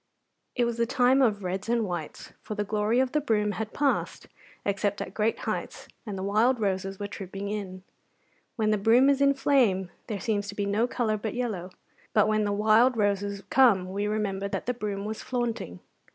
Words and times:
It 0.55 0.65
was 0.65 0.77
the 0.77 0.87
time 0.87 1.21
of 1.21 1.43
reds 1.43 1.69
and 1.69 1.85
whites, 1.85 2.33
for 2.41 2.55
the 2.55 2.63
glory 2.63 2.99
of 2.99 3.11
the 3.11 3.21
broom 3.21 3.51
had 3.51 3.71
passed, 3.71 4.27
except 4.65 4.99
at 4.99 5.13
great 5.13 5.37
heights, 5.41 5.87
and 6.07 6.17
the 6.17 6.23
wild 6.23 6.59
roses 6.59 6.97
were 6.99 7.05
trooping 7.05 7.49
in. 7.49 7.83
When 8.55 8.71
the 8.71 8.79
broom 8.79 9.11
is 9.11 9.21
in 9.21 9.35
flame 9.35 9.91
there 10.07 10.19
seems 10.19 10.47
to 10.47 10.55
be 10.55 10.65
no 10.65 10.87
colour 10.87 11.17
but 11.17 11.35
yellow; 11.35 11.69
but 12.13 12.27
when 12.27 12.45
the 12.45 12.51
wild 12.51 12.97
roses 12.97 13.43
come 13.51 13.91
we 13.91 14.07
remember 14.07 14.47
that 14.47 14.65
the 14.65 14.73
broom 14.73 15.05
was 15.05 15.21
flaunting. 15.21 15.81